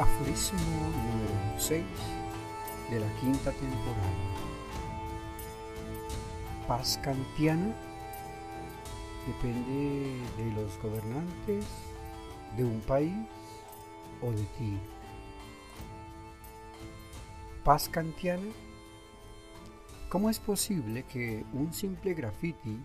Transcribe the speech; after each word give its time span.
Aforismo 0.00 0.58
número 0.58 1.58
6 1.58 1.84
de 2.90 3.00
la 3.00 3.16
quinta 3.20 3.52
temporada. 3.52 4.14
Paz 6.66 6.98
kantiana 7.02 7.76
depende 9.26 10.16
de 10.38 10.52
los 10.52 10.78
gobernantes, 10.78 11.66
de 12.56 12.64
un 12.64 12.80
país 12.80 13.12
o 14.22 14.30
de 14.30 14.44
ti. 14.56 14.78
Paz 17.62 17.90
kantiana. 17.90 18.50
¿Cómo 20.08 20.30
es 20.30 20.38
posible 20.38 21.02
que 21.12 21.44
un 21.52 21.74
simple 21.74 22.14
graffiti 22.14 22.78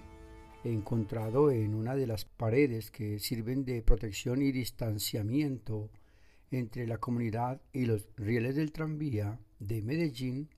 encontrado 0.66 1.50
en 1.50 1.76
una 1.76 1.96
de 1.96 2.08
las 2.08 2.26
paredes 2.26 2.92
que 2.92 3.20
sirven 3.20 3.64
de 3.64 3.82
protección 3.82 4.42
y 4.42 4.52
distanciamiento 4.52 5.90
entre 6.52 6.88
la 6.88 6.98
comunidad 6.98 7.62
y 7.74 7.86
los 7.86 8.08
rieles 8.18 8.56
del 8.56 8.72
tranvía 8.72 9.40
de 9.60 9.82
Medellín, 9.82 10.50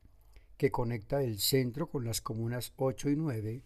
que 0.58 0.72
conecta 0.72 1.22
el 1.22 1.40
centro 1.40 1.90
con 1.90 2.04
las 2.06 2.22
comunas 2.22 2.74
8 2.78 3.10
y 3.10 3.16
9, 3.16 3.64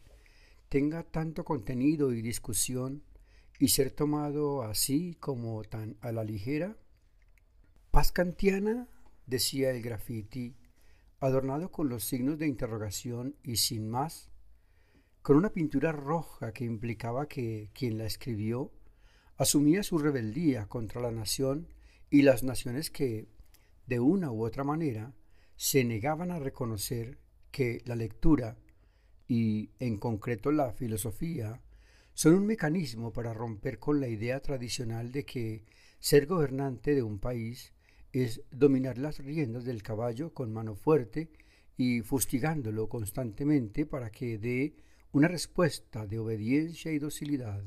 tenga 0.69 1.03
tanto 1.03 1.43
contenido 1.43 2.13
y 2.13 2.21
discusión 2.21 3.03
y 3.59 3.69
ser 3.69 3.91
tomado 3.91 4.63
así 4.63 5.15
como 5.19 5.63
tan 5.63 5.97
a 6.01 6.11
la 6.11 6.23
ligera? 6.23 6.77
Paz 7.91 8.11
kantiana, 8.11 8.87
decía 9.25 9.71
el 9.71 9.81
graffiti, 9.81 10.55
adornado 11.19 11.71
con 11.71 11.89
los 11.89 12.03
signos 12.03 12.39
de 12.39 12.47
interrogación 12.47 13.35
y 13.43 13.57
sin 13.57 13.89
más, 13.89 14.29
con 15.21 15.37
una 15.37 15.51
pintura 15.51 15.91
roja 15.91 16.51
que 16.51 16.65
implicaba 16.65 17.27
que 17.27 17.69
quien 17.73 17.97
la 17.97 18.05
escribió 18.05 18.71
asumía 19.37 19.83
su 19.83 19.97
rebeldía 19.99 20.67
contra 20.67 21.01
la 21.01 21.11
nación 21.11 21.67
y 22.11 22.21
las 22.21 22.43
naciones 22.43 22.91
que, 22.91 23.29
de 23.87 23.99
una 23.99 24.31
u 24.31 24.45
otra 24.45 24.63
manera, 24.63 25.15
se 25.55 25.83
negaban 25.85 26.29
a 26.29 26.39
reconocer 26.39 27.17
que 27.51 27.81
la 27.85 27.95
lectura 27.95 28.57
y, 29.27 29.71
en 29.79 29.97
concreto, 29.97 30.51
la 30.51 30.73
filosofía, 30.73 31.61
son 32.13 32.35
un 32.35 32.45
mecanismo 32.45 33.13
para 33.13 33.33
romper 33.33 33.79
con 33.79 34.01
la 34.01 34.09
idea 34.09 34.41
tradicional 34.41 35.13
de 35.13 35.25
que 35.25 35.63
ser 35.99 36.25
gobernante 36.27 36.93
de 36.93 37.01
un 37.01 37.17
país 37.17 37.73
es 38.11 38.41
dominar 38.51 38.97
las 38.97 39.19
riendas 39.19 39.63
del 39.63 39.81
caballo 39.81 40.33
con 40.33 40.51
mano 40.51 40.75
fuerte 40.75 41.31
y 41.77 42.01
fustigándolo 42.01 42.89
constantemente 42.89 43.85
para 43.85 44.09
que 44.09 44.37
dé 44.37 44.75
una 45.13 45.29
respuesta 45.29 46.05
de 46.05 46.19
obediencia 46.19 46.91
y 46.91 46.99
docilidad. 46.99 47.63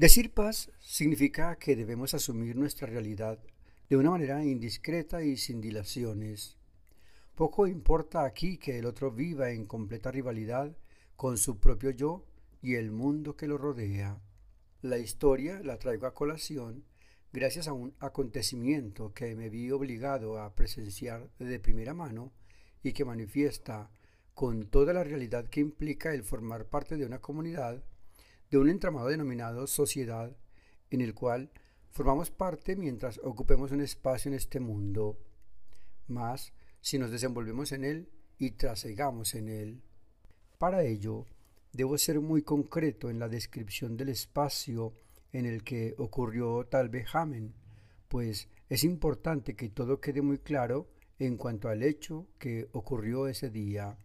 Decir 0.00 0.32
paz 0.32 0.70
significa 0.80 1.56
que 1.56 1.76
debemos 1.76 2.14
asumir 2.14 2.56
nuestra 2.56 2.86
realidad 2.86 3.38
de 3.90 3.98
una 3.98 4.08
manera 4.08 4.42
indiscreta 4.42 5.22
y 5.22 5.36
sin 5.36 5.60
dilaciones. 5.60 6.56
Poco 7.34 7.66
importa 7.66 8.24
aquí 8.24 8.56
que 8.56 8.78
el 8.78 8.86
otro 8.86 9.10
viva 9.10 9.50
en 9.50 9.66
completa 9.66 10.10
rivalidad 10.10 10.74
con 11.16 11.36
su 11.36 11.58
propio 11.58 11.90
yo 11.90 12.24
y 12.62 12.76
el 12.76 12.90
mundo 12.92 13.36
que 13.36 13.46
lo 13.46 13.58
rodea. 13.58 14.18
La 14.80 14.96
historia 14.96 15.60
la 15.62 15.78
traigo 15.78 16.06
a 16.06 16.14
colación 16.14 16.82
gracias 17.30 17.68
a 17.68 17.74
un 17.74 17.94
acontecimiento 18.00 19.12
que 19.12 19.36
me 19.36 19.50
vi 19.50 19.70
obligado 19.70 20.38
a 20.38 20.54
presenciar 20.54 21.28
de 21.38 21.60
primera 21.60 21.92
mano 21.92 22.32
y 22.82 22.94
que 22.94 23.04
manifiesta 23.04 23.90
con 24.32 24.64
toda 24.64 24.94
la 24.94 25.04
realidad 25.04 25.50
que 25.50 25.60
implica 25.60 26.14
el 26.14 26.24
formar 26.24 26.70
parte 26.70 26.96
de 26.96 27.04
una 27.04 27.18
comunidad 27.18 27.84
de 28.50 28.58
un 28.58 28.68
entramado 28.68 29.08
denominado 29.08 29.66
sociedad, 29.66 30.36
en 30.90 31.00
el 31.00 31.14
cual 31.14 31.50
formamos 31.90 32.30
parte 32.30 32.76
mientras 32.76 33.20
ocupemos 33.22 33.70
un 33.72 33.80
espacio 33.80 34.28
en 34.30 34.34
este 34.34 34.60
mundo, 34.60 35.18
más 36.08 36.52
si 36.80 36.98
nos 36.98 37.10
desenvolvemos 37.10 37.72
en 37.72 37.84
él 37.84 38.08
y 38.38 38.52
trasegamos 38.52 39.34
en 39.34 39.48
él. 39.48 39.82
Para 40.58 40.82
ello, 40.82 41.26
debo 41.72 41.96
ser 41.98 42.20
muy 42.20 42.42
concreto 42.42 43.10
en 43.10 43.18
la 43.18 43.28
descripción 43.28 43.96
del 43.96 44.08
espacio 44.08 44.94
en 45.32 45.46
el 45.46 45.62
que 45.62 45.94
ocurrió 45.98 46.66
tal 46.66 46.88
vejamen, 46.88 47.54
pues 48.08 48.48
es 48.68 48.82
importante 48.82 49.54
que 49.54 49.68
todo 49.68 50.00
quede 50.00 50.22
muy 50.22 50.38
claro 50.38 50.88
en 51.18 51.36
cuanto 51.36 51.68
al 51.68 51.82
hecho 51.82 52.26
que 52.38 52.68
ocurrió 52.72 53.28
ese 53.28 53.50
día. 53.50 53.96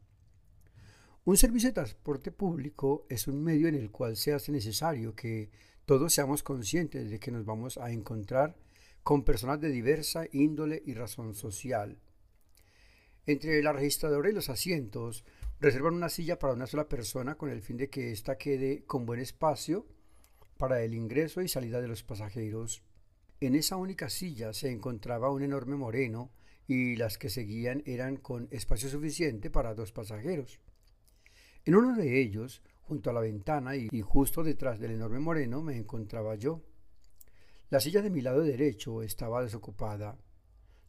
Un 1.28 1.38
servicio 1.38 1.69
de 1.69 1.74
transporte 1.74 2.31
público 2.31 3.08
es 3.09 3.28
un 3.28 3.44
medio 3.44 3.68
en 3.68 3.74
el 3.74 3.90
cual 3.90 4.16
se 4.16 4.31
hace 4.31 4.52
necesario 4.52 5.16
que 5.16 5.50
todos 5.88 6.13
seamos 6.13 6.44
conscientes 6.44 7.09
de 7.09 7.19
que 7.19 7.31
nos 7.31 7.46
vamos 7.46 7.80
a 7.80 7.90
encontrar 7.90 8.56
con 9.02 9.24
personas 9.24 9.59
de 9.59 9.69
diversa 9.69 10.25
índole 10.31 10.84
y 10.86 10.94
razón 10.94 11.34
social. 11.34 11.97
Entre 13.25 13.63
la 13.63 13.74
registradora 13.74 14.30
y 14.30 14.34
los 14.34 14.50
asientos 14.50 15.25
reservan 15.59 15.96
una 15.96 16.09
silla 16.09 16.38
para 16.38 16.53
una 16.53 16.68
sola 16.68 16.88
persona 16.88 17.34
con 17.34 17.50
el 17.50 17.63
fin 17.63 17.78
de 17.78 17.90
que 17.90 18.12
ésta 18.12 18.38
quede 18.38 18.84
con 18.86 19.07
buen 19.07 19.19
espacio 19.19 19.88
para 20.57 20.84
el 20.84 20.94
ingreso 20.94 21.42
y 21.42 21.47
salida 21.47 21.81
de 21.81 21.88
los 21.88 22.03
pasajeros. 22.03 22.84
En 23.40 23.56
esa 23.56 23.78
única 23.78 24.12
silla 24.12 24.53
se 24.53 24.69
encontraba 24.69 25.31
un 25.31 25.42
enorme 25.42 25.75
moreno 25.75 26.30
y 26.68 26.97
las 26.97 27.18
que 27.18 27.30
seguían 27.30 27.81
eran 27.88 28.18
con 28.18 28.47
espacio 28.52 28.90
suficiente 28.90 29.50
para 29.50 29.74
dos 29.74 29.92
pasajeros. 29.92 30.59
En 31.65 31.75
uno 31.75 31.95
de 31.95 32.21
ellos, 32.21 32.61
junto 32.81 33.09
a 33.09 33.13
la 33.13 33.21
ventana 33.21 33.75
y 33.75 34.01
justo 34.01 34.43
detrás 34.43 34.79
del 34.79 34.91
enorme 34.91 35.19
moreno, 35.19 35.63
me 35.63 35.75
encontraba 35.75 36.35
yo. 36.35 36.61
La 37.71 37.79
silla 37.79 38.03
de 38.03 38.11
mi 38.11 38.21
lado 38.21 38.43
derecho 38.43 39.01
estaba 39.01 39.41
desocupada. 39.41 40.15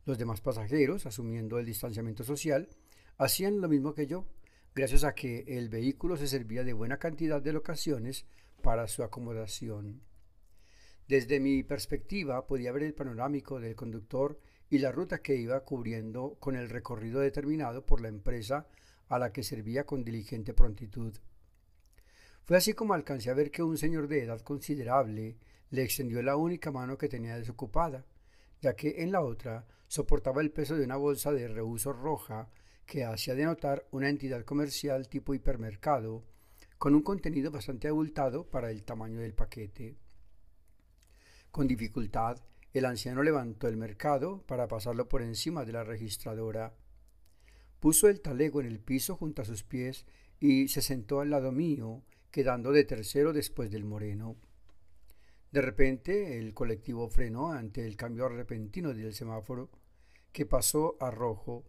Los 0.04 0.18
demás 0.18 0.42
pasajeros, 0.42 1.06
asumiendo 1.06 1.58
el 1.58 1.64
distanciamiento 1.64 2.24
social, 2.24 2.68
hacían 3.16 3.62
lo 3.62 3.68
mismo 3.68 3.94
que 3.94 4.06
yo, 4.06 4.26
gracias 4.74 5.04
a 5.04 5.14
que 5.14 5.44
el 5.48 5.70
vehículo 5.70 6.18
se 6.18 6.28
servía 6.28 6.62
de 6.62 6.74
buena 6.74 6.98
cantidad 6.98 7.40
de 7.40 7.54
locaciones 7.54 8.26
para 8.62 8.86
su 8.86 9.02
acomodación. 9.02 10.02
Desde 11.08 11.40
mi 11.40 11.62
perspectiva 11.62 12.46
podía 12.46 12.72
ver 12.72 12.82
el 12.82 12.92
panorámico 12.92 13.60
del 13.60 13.74
conductor 13.74 14.38
y 14.68 14.78
la 14.78 14.92
ruta 14.92 15.22
que 15.22 15.36
iba 15.36 15.64
cubriendo 15.64 16.36
con 16.38 16.54
el 16.54 16.68
recorrido 16.68 17.20
determinado 17.20 17.86
por 17.86 18.02
la 18.02 18.08
empresa 18.08 18.66
a 19.08 19.18
la 19.18 19.32
que 19.32 19.42
servía 19.42 19.84
con 19.84 20.04
diligente 20.04 20.52
prontitud. 20.54 21.14
Fue 22.44 22.56
así 22.56 22.74
como 22.74 22.94
alcancé 22.94 23.30
a 23.30 23.34
ver 23.34 23.50
que 23.50 23.62
un 23.62 23.76
señor 23.76 24.08
de 24.08 24.22
edad 24.22 24.40
considerable 24.40 25.36
le 25.70 25.82
extendió 25.82 26.22
la 26.22 26.36
única 26.36 26.70
mano 26.70 26.96
que 26.96 27.08
tenía 27.08 27.36
desocupada, 27.36 28.04
ya 28.60 28.74
que 28.74 29.02
en 29.02 29.12
la 29.12 29.20
otra 29.20 29.66
soportaba 29.88 30.42
el 30.42 30.50
peso 30.50 30.76
de 30.76 30.84
una 30.84 30.96
bolsa 30.96 31.32
de 31.32 31.48
reuso 31.48 31.92
roja 31.92 32.48
que 32.86 33.04
hacía 33.04 33.34
denotar 33.34 33.86
una 33.90 34.08
entidad 34.08 34.44
comercial 34.44 35.08
tipo 35.08 35.34
hipermercado, 35.34 36.24
con 36.78 36.94
un 36.94 37.02
contenido 37.02 37.50
bastante 37.50 37.88
abultado 37.88 38.48
para 38.48 38.70
el 38.70 38.84
tamaño 38.84 39.20
del 39.20 39.34
paquete. 39.34 39.96
Con 41.50 41.66
dificultad, 41.66 42.38
el 42.72 42.84
anciano 42.84 43.22
levantó 43.22 43.66
el 43.66 43.76
mercado 43.76 44.42
para 44.46 44.68
pasarlo 44.68 45.08
por 45.08 45.22
encima 45.22 45.64
de 45.64 45.72
la 45.72 45.82
registradora 45.82 46.74
Puso 47.80 48.08
el 48.08 48.20
talego 48.20 48.60
en 48.60 48.66
el 48.66 48.80
piso 48.80 49.16
junto 49.16 49.42
a 49.42 49.44
sus 49.44 49.62
pies 49.62 50.06
y 50.40 50.68
se 50.68 50.82
sentó 50.82 51.20
al 51.20 51.30
lado 51.30 51.52
mío, 51.52 52.02
quedando 52.30 52.72
de 52.72 52.84
tercero 52.84 53.32
después 53.32 53.70
del 53.70 53.84
moreno. 53.84 54.36
De 55.52 55.62
repente 55.62 56.38
el 56.38 56.52
colectivo 56.52 57.08
frenó 57.08 57.52
ante 57.52 57.86
el 57.86 57.96
cambio 57.96 58.28
repentino 58.28 58.92
del 58.92 59.14
semáforo, 59.14 59.70
que 60.32 60.44
pasó 60.44 60.96
a 61.00 61.10
rojo. 61.10 61.64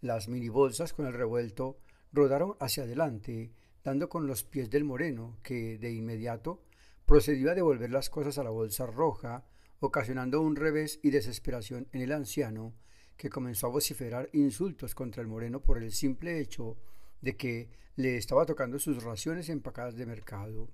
Las 0.00 0.28
minibolsas 0.28 0.92
con 0.92 1.06
el 1.06 1.14
revuelto 1.14 1.78
rodaron 2.12 2.56
hacia 2.60 2.82
adelante, 2.82 3.52
dando 3.82 4.08
con 4.08 4.26
los 4.26 4.44
pies 4.44 4.68
del 4.68 4.84
moreno, 4.84 5.38
que 5.42 5.78
de 5.78 5.92
inmediato 5.92 6.62
procedió 7.06 7.50
a 7.50 7.54
devolver 7.54 7.90
las 7.90 8.10
cosas 8.10 8.36
a 8.36 8.44
la 8.44 8.50
bolsa 8.50 8.86
roja, 8.86 9.46
ocasionando 9.80 10.42
un 10.42 10.56
revés 10.56 11.00
y 11.02 11.10
desesperación 11.10 11.88
en 11.92 12.02
el 12.02 12.12
anciano, 12.12 12.74
que 13.18 13.28
comenzó 13.28 13.66
a 13.66 13.70
vociferar 13.70 14.30
insultos 14.32 14.94
contra 14.94 15.20
el 15.20 15.28
moreno 15.28 15.60
por 15.60 15.82
el 15.82 15.92
simple 15.92 16.40
hecho 16.40 16.78
de 17.20 17.36
que 17.36 17.68
le 17.96 18.16
estaba 18.16 18.46
tocando 18.46 18.78
sus 18.78 19.02
raciones 19.02 19.48
empacadas 19.48 19.96
de 19.96 20.06
mercado. 20.06 20.70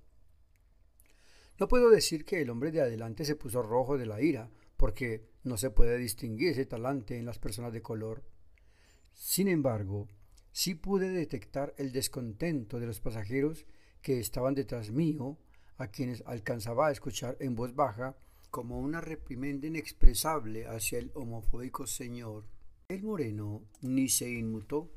No 1.58 1.68
puedo 1.68 1.88
decir 1.88 2.26
que 2.26 2.42
el 2.42 2.50
hombre 2.50 2.70
de 2.70 2.82
adelante 2.82 3.24
se 3.24 3.34
puso 3.34 3.62
rojo 3.62 3.96
de 3.96 4.06
la 4.06 4.20
ira, 4.20 4.50
porque 4.76 5.24
no 5.42 5.56
se 5.56 5.70
puede 5.70 5.96
distinguir 5.96 6.50
ese 6.50 6.66
talante 6.66 7.16
en 7.16 7.24
las 7.24 7.38
personas 7.38 7.72
de 7.72 7.80
color. 7.80 8.22
Sin 9.14 9.48
embargo, 9.48 10.08
sí 10.52 10.74
pude 10.74 11.08
detectar 11.08 11.72
el 11.78 11.92
descontento 11.92 12.78
de 12.78 12.86
los 12.86 13.00
pasajeros 13.00 13.64
que 14.02 14.20
estaban 14.20 14.54
detrás 14.54 14.90
mío, 14.90 15.38
a 15.78 15.88
quienes 15.88 16.22
alcanzaba 16.26 16.88
a 16.88 16.92
escuchar 16.92 17.36
en 17.40 17.54
voz 17.54 17.74
baja 17.74 18.16
como 18.54 18.78
una 18.78 19.00
reprimenda 19.00 19.66
inexpresable 19.66 20.68
hacia 20.68 21.00
el 21.00 21.10
homofóbico 21.14 21.88
señor. 21.88 22.44
El 22.86 23.02
moreno 23.02 23.64
ni 23.80 24.08
se 24.08 24.30
inmutó. 24.30 24.92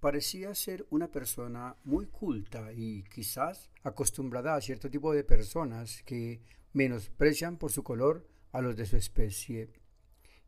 Parecía 0.00 0.54
ser 0.54 0.86
una 0.88 1.12
persona 1.12 1.76
muy 1.84 2.06
culta 2.06 2.72
y 2.72 3.02
quizás 3.02 3.68
acostumbrada 3.82 4.54
a 4.54 4.62
cierto 4.62 4.88
tipo 4.88 5.12
de 5.12 5.24
personas 5.24 6.02
que 6.04 6.40
menosprecian 6.72 7.58
por 7.58 7.70
su 7.70 7.82
color 7.84 8.26
a 8.50 8.62
los 8.62 8.74
de 8.76 8.86
su 8.86 8.96
especie. 8.96 9.68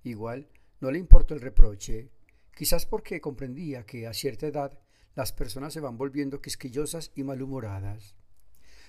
Igual 0.02 0.48
no 0.80 0.90
le 0.90 0.98
importó 0.98 1.34
el 1.34 1.42
reproche, 1.42 2.12
quizás 2.56 2.86
porque 2.86 3.20
comprendía 3.20 3.84
que 3.84 4.06
a 4.06 4.14
cierta 4.14 4.46
edad 4.46 4.80
las 5.14 5.34
personas 5.34 5.74
se 5.74 5.80
van 5.80 5.98
volviendo 5.98 6.40
quisquillosas 6.40 7.12
y 7.14 7.24
malhumoradas. 7.24 8.16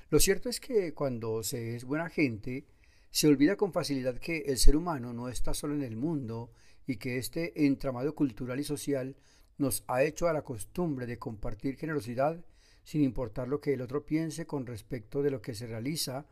Lo 0.10 0.22
cierto 0.22 0.48
es 0.48 0.62
que 0.62 0.94
cuando 0.94 1.44
se 1.44 1.76
es 1.76 1.84
buena 1.84 2.10
gente, 2.10 2.68
se 3.14 3.28
olvida 3.28 3.58
con 3.58 3.72
facilidad 3.72 4.18
que 4.18 4.40
el 4.48 4.58
ser 4.58 4.76
humano 4.76 5.14
no 5.14 5.30
está 5.30 5.54
solo 5.54 5.76
en 5.76 5.84
el 5.84 5.96
mundo 5.96 6.52
y 6.88 6.96
que 6.96 7.20
este 7.20 7.68
entramado 7.68 8.16
cultural 8.16 8.60
y 8.60 8.64
social 8.64 9.16
nos 9.60 9.84
ha 9.86 10.02
hecho 10.02 10.28
a 10.28 10.34
la 10.34 10.42
costumbre 10.42 11.06
de 11.06 11.20
compartir 11.20 11.78
generosidad 11.78 12.44
sin 12.84 13.04
importar 13.04 13.48
lo 13.48 13.62
que 13.62 13.72
el 13.74 13.82
otro 13.82 14.04
piense 14.04 14.48
con 14.48 14.66
respecto 14.66 15.22
de 15.22 15.30
lo 15.30 15.44
que 15.44 15.54
se 15.54 15.68
realiza, 15.68 16.26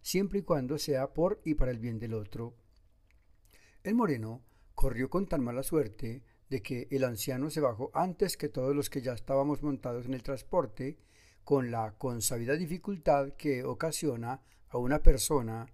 siempre 0.00 0.38
y 0.38 0.42
cuando 0.42 0.78
sea 0.78 1.12
por 1.12 1.40
y 1.44 1.54
para 1.54 1.72
el 1.72 1.80
bien 1.80 1.98
del 1.98 2.14
otro. 2.14 2.54
El 3.82 3.96
moreno 3.96 4.44
corrió 4.76 5.10
con 5.10 5.26
tan 5.26 5.42
mala 5.42 5.64
suerte 5.64 6.22
de 6.48 6.62
que 6.62 6.86
el 6.92 7.02
anciano 7.02 7.50
se 7.50 7.60
bajó 7.60 7.90
antes 7.94 8.36
que 8.36 8.48
todos 8.48 8.76
los 8.76 8.90
que 8.90 9.02
ya 9.02 9.12
estábamos 9.12 9.64
montados 9.64 10.06
en 10.06 10.14
el 10.14 10.22
transporte, 10.22 10.98
con 11.42 11.72
la 11.72 11.96
consabida 11.98 12.54
dificultad 12.54 13.32
que 13.32 13.64
ocasiona 13.64 14.40
a 14.68 14.78
una 14.78 15.02
persona 15.02 15.66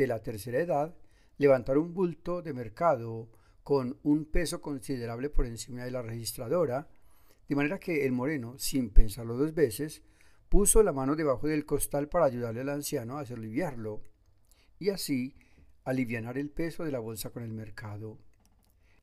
de 0.00 0.06
la 0.06 0.22
tercera 0.22 0.58
edad 0.58 0.96
levantar 1.36 1.76
un 1.76 1.92
bulto 1.92 2.40
de 2.40 2.54
mercado 2.54 3.28
con 3.62 3.98
un 4.02 4.24
peso 4.24 4.62
considerable 4.62 5.28
por 5.28 5.44
encima 5.44 5.84
de 5.84 5.90
la 5.90 6.00
registradora, 6.00 6.88
de 7.46 7.54
manera 7.54 7.78
que 7.78 8.06
el 8.06 8.12
moreno, 8.12 8.58
sin 8.58 8.90
pensarlo 8.90 9.36
dos 9.36 9.52
veces, 9.52 10.02
puso 10.48 10.82
la 10.82 10.92
mano 10.92 11.16
debajo 11.16 11.46
del 11.48 11.66
costal 11.66 12.08
para 12.08 12.24
ayudarle 12.24 12.62
al 12.62 12.70
anciano 12.70 13.18
a 13.18 13.20
aliviarlo, 13.20 14.02
y 14.78 14.88
así 14.88 15.36
alivianar 15.84 16.38
el 16.38 16.48
peso 16.48 16.84
de 16.84 16.92
la 16.92 16.98
bolsa 16.98 17.28
con 17.28 17.42
el 17.42 17.52
mercado. 17.52 18.18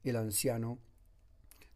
El 0.04 0.16
anciano 0.16 0.80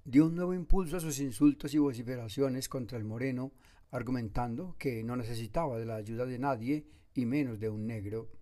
dio 0.04 0.26
un 0.26 0.36
nuevo 0.36 0.56
impulso 0.56 0.98
a 0.98 1.00
sus 1.00 1.20
insultos 1.20 1.76
y 1.76 1.78
vociferaciones 1.78 2.68
contra 2.68 2.98
el 2.98 3.04
moreno, 3.04 3.52
argumentando 3.92 4.76
que 4.80 5.04
no 5.04 5.16
necesitaba 5.16 5.78
de 5.78 5.86
la 5.86 5.98
ayuda 5.98 6.26
de 6.26 6.40
nadie 6.40 6.88
y 7.14 7.26
menos 7.26 7.60
de 7.60 7.70
un 7.70 7.86
negro. 7.86 8.41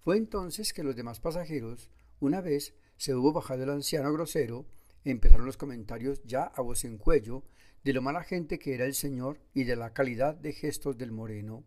Fue 0.00 0.16
entonces 0.16 0.72
que 0.72 0.82
los 0.82 0.96
demás 0.96 1.20
pasajeros, 1.20 1.90
una 2.20 2.40
vez 2.40 2.74
se 2.96 3.14
hubo 3.14 3.32
bajado 3.32 3.64
el 3.64 3.70
anciano 3.70 4.12
grosero, 4.12 4.66
empezaron 5.04 5.46
los 5.46 5.56
comentarios 5.56 6.22
ya 6.24 6.44
a 6.44 6.62
voz 6.62 6.84
en 6.84 6.98
cuello 6.98 7.44
de 7.84 7.92
lo 7.92 8.02
mala 8.02 8.24
gente 8.24 8.58
que 8.58 8.74
era 8.74 8.84
el 8.84 8.94
señor 8.94 9.40
y 9.54 9.64
de 9.64 9.76
la 9.76 9.92
calidad 9.92 10.34
de 10.34 10.52
gestos 10.52 10.98
del 10.98 11.12
moreno. 11.12 11.64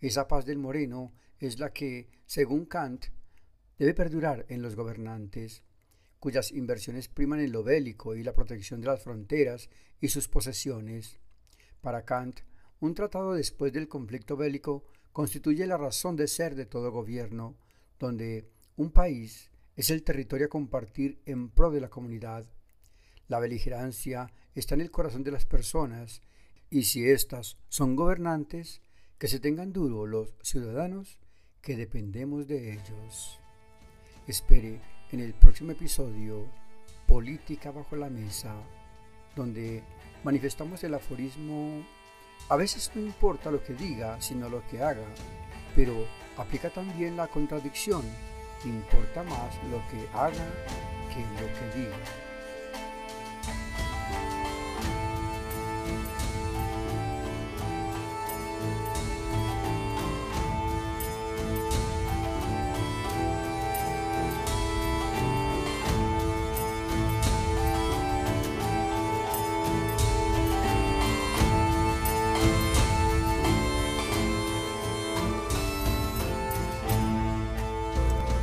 Esa 0.00 0.26
paz 0.26 0.44
del 0.44 0.58
moreno 0.58 1.12
es 1.38 1.58
la 1.58 1.72
que, 1.72 2.08
según 2.26 2.66
Kant, 2.66 3.06
debe 3.78 3.94
perdurar 3.94 4.46
en 4.48 4.62
los 4.62 4.74
gobernantes, 4.74 5.62
cuyas 6.18 6.52
inversiones 6.52 7.08
priman 7.08 7.40
en 7.40 7.52
lo 7.52 7.62
bélico 7.62 8.14
y 8.14 8.22
la 8.22 8.34
protección 8.34 8.80
de 8.80 8.88
las 8.88 9.02
fronteras 9.02 9.70
y 10.00 10.08
sus 10.08 10.28
posesiones. 10.28 11.18
Para 11.80 12.04
Kant, 12.04 12.40
un 12.80 12.94
tratado 12.94 13.34
después 13.34 13.72
del 13.72 13.88
conflicto 13.88 14.36
bélico 14.36 14.84
constituye 15.12 15.66
la 15.66 15.76
razón 15.76 16.16
de 16.16 16.28
ser 16.28 16.54
de 16.54 16.66
todo 16.66 16.90
gobierno, 16.90 17.56
donde 17.98 18.48
un 18.76 18.90
país 18.90 19.50
es 19.76 19.90
el 19.90 20.02
territorio 20.02 20.46
a 20.46 20.50
compartir 20.50 21.20
en 21.26 21.50
pro 21.50 21.70
de 21.70 21.80
la 21.80 21.88
comunidad. 21.88 22.44
La 23.28 23.38
beligerancia 23.38 24.32
está 24.54 24.74
en 24.74 24.80
el 24.80 24.90
corazón 24.90 25.22
de 25.22 25.30
las 25.30 25.46
personas 25.46 26.22
y 26.70 26.84
si 26.84 27.08
éstas 27.08 27.58
son 27.68 27.96
gobernantes, 27.96 28.80
que 29.18 29.28
se 29.28 29.38
tengan 29.38 29.72
duro 29.72 30.06
los 30.06 30.34
ciudadanos 30.42 31.18
que 31.60 31.76
dependemos 31.76 32.48
de 32.48 32.72
ellos. 32.72 33.38
Espere 34.26 34.80
en 35.12 35.20
el 35.20 35.32
próximo 35.34 35.72
episodio 35.72 36.48
Política 37.06 37.70
bajo 37.70 37.94
la 37.94 38.10
mesa, 38.10 38.54
donde 39.36 39.82
manifestamos 40.24 40.82
el 40.82 40.94
aforismo 40.94 41.86
a 42.48 42.56
veces 42.56 42.90
no 42.94 43.00
importa 43.00 43.50
lo 43.50 43.62
que 43.62 43.72
diga, 43.74 44.20
sino 44.20 44.48
lo 44.48 44.66
que 44.66 44.82
haga, 44.82 45.06
pero 45.74 46.06
aplica 46.36 46.70
también 46.70 47.16
la 47.16 47.28
contradicción. 47.28 48.02
Importa 48.64 49.22
más 49.22 49.54
lo 49.70 49.78
que 49.88 50.06
haga 50.14 50.46
que 51.08 51.20
lo 51.40 51.48
que 51.52 51.78
diga. 51.78 51.96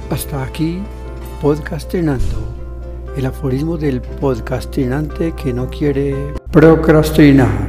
Hasta 0.10 0.42
aquí, 0.44 0.80
podcastinando. 1.40 2.56
El 3.16 3.28
aforismo 3.28 3.78
del 3.78 4.02
podcastinante 4.02 5.34
que 5.34 5.54
no 5.54 5.70
quiere 5.70 6.34
procrastinar. 6.52 7.69